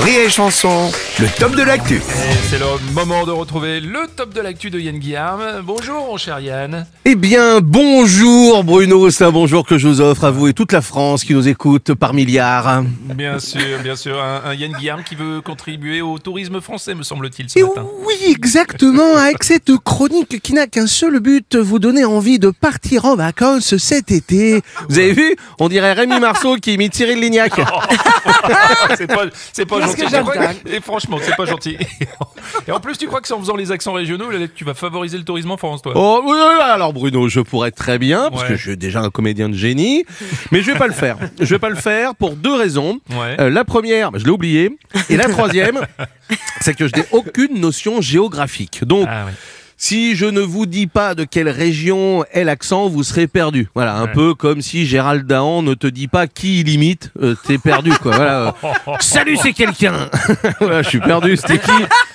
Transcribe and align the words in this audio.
Rire 0.00 0.20
et 0.26 0.30
Chanson, 0.30 0.90
le 1.20 1.26
top 1.38 1.54
de 1.54 1.62
l'actu. 1.62 2.00
C'est 2.48 2.58
le 2.58 2.64
moment 2.94 3.26
de 3.26 3.30
retrouver 3.30 3.78
le 3.80 4.06
top 4.16 4.32
de 4.32 4.40
l'actu 4.40 4.70
de 4.70 4.80
Yann 4.80 4.98
Guillaume. 4.98 5.60
Bonjour 5.64 6.06
mon 6.06 6.16
cher 6.16 6.40
Yann. 6.40 6.86
Eh 7.04 7.14
bien, 7.14 7.60
bonjour 7.60 8.64
Bruno, 8.64 9.10
c'est 9.10 9.24
un 9.24 9.30
bonjour 9.30 9.66
que 9.66 9.76
je 9.76 9.86
vous 9.88 10.00
offre 10.00 10.24
à 10.24 10.30
vous 10.30 10.48
et 10.48 10.54
toute 10.54 10.72
la 10.72 10.80
France 10.80 11.24
qui 11.24 11.34
nous 11.34 11.46
écoute 11.46 11.92
par 11.92 12.14
milliards. 12.14 12.82
Bien 13.14 13.38
sûr, 13.38 13.60
bien 13.82 13.94
sûr, 13.94 14.18
un, 14.22 14.40
un 14.46 14.54
Yann 14.54 14.72
Guillaume 14.72 15.02
qui 15.04 15.14
veut 15.14 15.42
contribuer 15.42 16.00
au 16.00 16.18
tourisme 16.18 16.62
français, 16.62 16.94
me 16.94 17.02
semble-t-il, 17.02 17.50
ce 17.50 17.58
Et 17.58 17.62
matin. 17.62 17.84
oui, 18.06 18.14
exactement, 18.30 19.16
avec 19.16 19.44
cette 19.44 19.76
chronique 19.84 20.40
qui 20.40 20.54
n'a 20.54 20.66
qu'un 20.68 20.86
seul 20.86 21.20
but, 21.20 21.54
vous 21.56 21.78
donner 21.78 22.04
envie 22.06 22.38
de 22.38 22.48
partir 22.48 23.04
en 23.04 23.14
vacances 23.14 23.76
cet 23.76 24.10
été. 24.10 24.62
Vous 24.88 24.98
avez 24.98 25.12
vu? 25.12 25.36
On 25.58 25.68
dirait 25.68 25.92
Rémi 25.92 26.18
Marceau 26.18 26.56
qui 26.56 26.74
imite 26.74 26.94
Cyril 26.94 27.20
Lignac. 27.20 27.52
c'est 28.96 29.06
pas, 29.06 29.24
c'est 29.52 29.66
gentil. 29.86 30.58
Et 30.66 30.80
franchement, 30.80 31.18
c'est 31.20 31.36
pas 31.36 31.44
gentil. 31.44 31.76
Et 32.66 32.70
en 32.72 32.80
plus, 32.80 32.96
tu 32.98 33.06
crois 33.06 33.20
que 33.20 33.28
c'est 33.28 33.34
en 33.34 33.40
faisant 33.40 33.56
les 33.56 33.72
accents 33.72 33.92
régionaux, 33.92 34.30
là, 34.30 34.38
tu 34.54 34.64
vas 34.64 34.74
favoriser 34.74 35.18
le 35.18 35.24
tourisme 35.24 35.50
en 35.50 35.56
France, 35.56 35.82
toi 35.82 35.92
Oh, 35.96 36.22
oui, 36.24 36.36
alors 36.62 36.92
Bruno, 36.92 37.28
je 37.28 37.40
pourrais 37.40 37.70
très 37.70 37.98
bien, 37.98 38.30
parce 38.30 38.42
Ouais. 38.42 38.48
que 38.50 38.56
je 38.56 38.62
suis 38.70 38.76
déjà 38.76 39.00
un 39.00 39.10
comédien 39.10 39.48
de 39.48 39.54
génie, 39.54 40.04
mais 40.50 40.62
je 40.62 40.72
vais 40.72 40.78
pas 40.78 40.86
le 40.86 40.92
faire. 40.92 41.16
Je 41.40 41.46
vais 41.54 41.58
pas 41.58 41.70
le 41.70 41.76
faire 41.76 42.14
pour 42.14 42.36
deux 42.36 42.54
raisons. 42.54 43.00
Ouais. 43.10 43.36
Euh, 43.40 43.50
la 43.50 43.64
première, 43.64 44.10
bah, 44.12 44.18
je 44.18 44.24
l'ai 44.24 44.30
oublié, 44.30 44.76
et 45.08 45.16
la 45.16 45.28
troisième, 45.28 45.80
c'est 46.60 46.74
que 46.74 46.86
je 46.88 46.94
n'ai 46.96 47.04
aucune 47.12 47.60
notion 47.60 48.00
géographique. 48.00 48.84
Donc, 48.84 49.06
Ah 49.10 49.26
ouais. 49.26 49.32
Si 49.84 50.14
je 50.14 50.26
ne 50.26 50.40
vous 50.40 50.64
dis 50.64 50.86
pas 50.86 51.16
de 51.16 51.24
quelle 51.24 51.48
région 51.48 52.24
est 52.30 52.44
l'accent, 52.44 52.88
vous 52.88 53.02
serez 53.02 53.26
perdu. 53.26 53.68
Voilà, 53.74 53.96
un 53.96 54.04
Ouais. 54.04 54.12
peu 54.12 54.32
comme 54.36 54.62
si 54.62 54.86
Gérald 54.86 55.26
Dahan 55.26 55.60
ne 55.62 55.74
te 55.74 55.88
dit 55.88 56.06
pas 56.06 56.28
qui 56.28 56.60
il 56.60 56.68
imite, 56.68 57.10
euh, 57.20 57.34
t'es 57.48 57.58
perdu 57.58 57.90
quoi. 58.00 58.14
Voilà. 58.14 58.54
euh, 58.62 58.92
Salut, 59.00 59.36
c'est 59.42 59.52
quelqu'un. 59.52 60.08
voilà, 60.60 60.82
je 60.82 60.88
suis 60.88 61.00
perdu. 61.00 61.36
C'était 61.36 61.58
qui? 61.58 61.72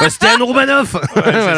Bah, 0.00 0.10
C'était 0.10 0.26
un 0.28 0.38
Voilà, 0.38 0.82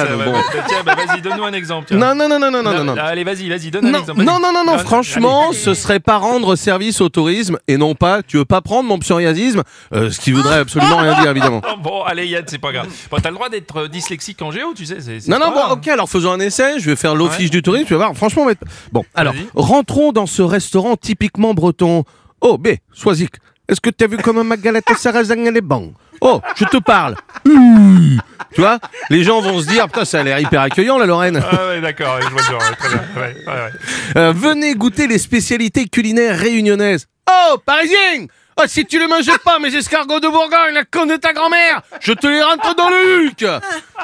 donc 0.07 0.25
bon. 0.25 0.33
ouais. 0.33 0.41
Tiens, 0.69 0.79
bah, 0.85 0.95
vas-y, 0.95 1.21
donne-nous 1.21 1.45
un 1.45 1.53
exemple. 1.53 1.87
tiens. 1.89 1.97
Non, 1.99 2.15
non, 2.15 2.29
non, 2.29 2.39
non, 2.39 2.51
non, 2.51 2.63
non, 2.63 2.85
non. 2.85 2.97
Allez, 2.97 3.25
vas-y, 3.25 3.49
vas-y, 3.49 3.71
donne 3.71 3.87
un 3.87 3.91
Non, 3.93 3.99
exemple. 4.01 4.23
non, 4.23 4.39
non, 4.41 4.53
non, 4.53 4.65
non, 4.65 4.79
franchement, 4.79 5.53
ce 5.53 5.75
serait 5.75 6.01
pas 6.01 6.17
rendre 6.17 6.57
service 6.57 7.01
au 7.01 7.09
tourisme 7.09 7.59
et 7.69 7.77
non 7.77 7.95
pas, 7.95 8.23
tu 8.23 8.37
veux 8.39 8.45
pas 8.45 8.61
prendre 8.61 8.89
mon 8.89 8.99
psoriasisme, 8.99 9.63
euh, 9.95 10.11
ce 10.11 10.21
qui 10.21 10.33
voudrait 10.33 10.59
absolument 10.61 10.97
rien 10.97 11.21
dire 11.21 11.31
évidemment. 11.31 11.61
Bon, 11.83 12.03
allez 12.05 12.27
Yann, 12.27 12.45
c'est 12.47 12.59
pas 12.59 12.73
grave. 12.73 12.89
Bon, 13.11 13.17
t'as 13.23 13.31
le 13.31 13.35
droit 13.37 13.49
d'être 13.49 13.77
euh, 13.77 13.89
dyslexique 13.89 14.41
en 14.43 14.51
géo, 14.51 14.73
tu 14.75 14.85
sais. 14.87 15.01
c'est- 15.01 15.21
c'est 15.21 15.31
Non, 15.31 15.39
non, 15.39 15.47
pas 15.47 15.51
bon, 15.51 15.57
grave. 15.61 15.73
ok, 15.73 15.89
alors 15.89 16.09
faisons 16.09 16.33
un 16.33 16.41
essai, 16.41 16.79
je 16.79 16.91
vais 16.91 16.97
faire 16.97 17.15
l'office 17.15 17.45
Ouais. 17.45 17.49
du 17.51 17.63
tourisme, 17.63 17.87
tu 17.87 17.95
vas 17.95 17.99
voir, 18.07 18.15
franchement, 18.17 18.43
on 18.43 18.47
va 18.47 18.53
être- 18.53 18.65
bon, 18.93 19.05
alors, 19.15 19.33
Vas-y. 19.33 19.47
rentrons 19.55 20.13
dans 20.13 20.27
ce 20.27 20.43
restaurant 20.43 20.97
typiquement 20.97 21.55
breton. 21.55 22.05
Oh, 22.41 22.59
bé, 22.59 22.81
Soisic, 22.93 23.33
est-ce 23.69 23.81
que 23.81 23.91
t'as 23.91 24.07
vu 24.07 24.17
comment 24.19 24.45
ma 24.45 24.57
galette 24.57 24.85
sarrasin 24.99 25.37
elle 25.45 25.57
est 25.57 25.61
bonne 25.63 25.93
Oh, 26.21 26.41
je 26.57 26.65
te 26.65 26.77
parle. 26.79 27.17
Mmh. 27.45 28.19
Tu 28.53 28.61
vois, 28.61 28.79
les 29.11 29.23
gens 29.23 29.41
vont 29.41 29.61
se 29.61 29.67
dire, 29.67 29.87
putain, 29.87 30.05
ça 30.05 30.21
a 30.21 30.23
l'air 30.23 30.39
hyper 30.41 30.61
accueillant, 30.61 30.99
la 30.99 31.07
Lorraine. 31.07 31.41
Ah 31.51 31.69
ouais, 31.69 31.81
d'accord, 31.81 32.21
je 32.21 32.29
vois 32.29 32.41
le 32.43 32.47
genre, 32.47 32.77
très 32.77 32.89
bien. 32.89 33.03
Ouais, 33.17 33.37
ouais, 33.47 33.53
ouais. 33.53 33.71
Euh, 34.17 34.33
venez 34.35 34.75
goûter 34.75 35.07
les 35.07 35.19
spécialités 35.19 35.87
culinaires 35.87 36.39
réunionnaises. 36.39 37.07
Oh, 37.31 37.59
parisien 37.65 38.27
Oh, 38.59 38.65
si 38.67 38.85
tu 38.85 38.99
le 38.99 39.09
manges 39.09 39.31
pas, 39.45 39.59
mes 39.59 39.75
escargots 39.75 40.21
de 40.21 40.29
Bourgogne, 40.29 40.75
la 40.75 40.85
conne 40.85 41.09
de 41.09 41.17
ta 41.17 41.33
grand-mère, 41.33 41.81
je 42.01 42.13
te 42.13 42.27
les 42.27 42.43
rentre 42.43 42.75
dans 42.75 42.91
le 42.91 43.25
huc 43.25 43.45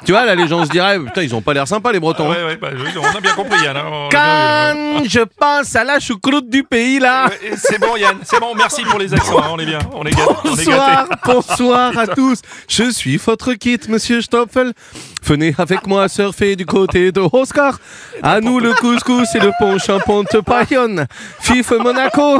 Tu 0.05 0.13
vois, 0.13 0.25
là, 0.25 0.35
les 0.35 0.49
gens 0.49 0.65
se 0.65 0.71
diraient, 0.71 0.99
putain, 0.99 1.23
ils 1.23 1.35
ont 1.35 1.43
pas 1.43 1.53
l'air 1.53 1.69
sympas, 1.69 1.93
les 1.93 2.01
Bretons. 2.01 2.31
Ouais, 2.31 2.43
ouais, 2.43 2.57
bah, 2.57 2.71
je- 2.75 2.99
on 2.99 3.05
a 3.17 3.21
bien 3.21 3.33
compris 3.35 3.61
Yann. 3.63 3.77
hein, 3.77 3.83
on 3.87 4.07
a 4.07 4.09
bien 4.09 4.73
vu, 4.73 4.99
Quand 4.99 5.05
je 5.09 5.21
pense 5.39 5.77
à 5.77 5.85
la 5.85 6.01
choucroute 6.01 6.49
du 6.49 6.63
pays, 6.63 6.99
là. 6.99 7.27
ouais. 7.27 7.53
C'est 7.57 7.79
bon 7.79 7.97
Yann, 7.97 8.17
c'est 8.23 8.41
bon, 8.41 8.55
merci 8.55 8.83
pour 8.85 8.99
les 8.99 9.13
accents, 9.13 9.39
hein, 9.41 9.49
on 9.51 9.59
est 9.59 9.67
bien, 9.67 9.79
on 9.93 10.05
est 10.05 10.11
gâtés. 10.11 10.23
on 10.45 10.57
est 10.57 10.65
Bonsoir, 10.65 11.09
gâtés. 11.09 11.21
bonsoir 11.27 11.99
à 11.99 12.07
tous. 12.07 12.41
Je 12.69 12.91
suis 12.91 13.17
votre 13.19 13.53
kit, 13.55 13.81
monsieur 13.89 14.23
Stoffel. 14.23 14.73
Venez 15.23 15.55
avec 15.59 15.87
moi 15.87 16.09
surfer 16.09 16.55
du 16.57 16.65
côté 16.65 17.11
de 17.13 17.21
Oscar. 17.33 17.79
À 18.23 18.41
nous 18.41 18.61
le 18.61 18.73
couscous 18.75 19.35
et 19.35 19.41
le 19.41 19.51
punch 19.59 19.89
en 19.91 19.99
ponte 19.99 20.41
paillonne. 20.41 21.07
Fif 21.41 21.73
Monaco. 21.73 22.39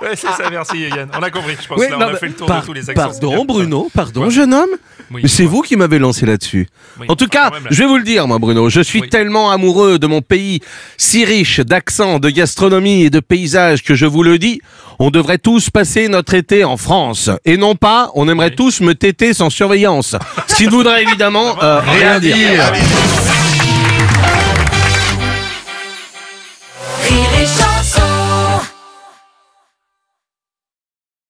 Ouais, 0.00 0.14
c'est 0.14 0.28
ça, 0.28 0.48
merci 0.50 0.78
Yann. 0.88 1.10
On 1.18 1.22
a 1.22 1.30
compris, 1.30 1.49
je 1.60 1.66
pense. 1.68 1.78
Oui, 1.78 1.86
là, 1.88 1.96
on 1.96 2.00
non, 2.00 2.06
a 2.06 2.12
mais 2.12 2.18
fait 2.18 2.26
le 2.28 2.32
tour 2.34 2.46
par- 2.46 2.60
de 2.62 2.66
tous 2.66 2.72
les 2.72 2.90
accents. 2.90 3.02
Pardon. 3.02 3.44
Bruno, 3.44 3.88
pardon, 3.94 4.28
jeune 4.30 4.52
homme. 4.54 4.68
Oui, 5.12 5.20
Mais 5.24 5.28
c'est 5.28 5.44
vous 5.44 5.62
qui 5.62 5.74
m'avez 5.76 5.98
lancé 5.98 6.24
là-dessus. 6.24 6.68
En 7.08 7.16
tout 7.16 7.26
cas, 7.26 7.48
quand 7.48 7.54
même, 7.54 7.64
là. 7.64 7.70
je 7.72 7.78
vais 7.82 7.86
vous 7.88 7.96
le 7.96 8.04
dire, 8.04 8.28
moi, 8.28 8.38
Bruno, 8.38 8.68
je 8.70 8.80
suis 8.80 9.08
tellement 9.08 9.50
amoureux 9.50 9.98
de 9.98 10.06
mon 10.06 10.22
pays, 10.22 10.60
si 10.96 11.24
riche 11.24 11.58
d'accents, 11.60 12.20
de 12.20 12.30
gastronomie 12.30 13.02
et 13.02 13.10
de 13.10 13.18
paysages 13.18 13.82
que 13.82 13.94
je 13.96 14.06
vous 14.06 14.22
le 14.22 14.38
dis, 14.38 14.60
on 15.00 15.10
devrait 15.10 15.38
tous 15.38 15.68
passer 15.70 16.08
notre 16.08 16.34
été 16.34 16.62
en 16.62 16.76
France. 16.76 17.28
Et 17.44 17.56
non 17.56 17.74
pas, 17.74 18.10
on 18.14 18.28
aimerait 18.28 18.54
tous 18.54 18.80
me 18.82 18.94
téter 18.94 19.34
sans 19.34 19.50
surveillance. 19.50 20.14
Ce 20.46 20.54
qui 20.54 20.66
ne 20.66 20.70
voudrait 20.70 21.02
évidemment 21.02 21.56
euh, 21.62 21.80
rien 21.80 22.20
dire. 22.20 22.72